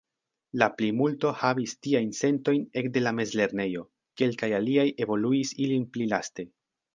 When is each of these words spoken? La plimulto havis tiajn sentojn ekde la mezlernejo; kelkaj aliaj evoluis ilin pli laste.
La 0.59 0.67
plimulto 0.77 1.33
havis 1.41 1.75
tiajn 1.87 2.09
sentojn 2.19 2.63
ekde 2.83 3.03
la 3.03 3.13
mezlernejo; 3.19 3.85
kelkaj 4.23 4.51
aliaj 4.61 4.87
evoluis 5.07 5.53
ilin 5.67 5.87
pli 5.95 6.11
laste. 6.17 6.49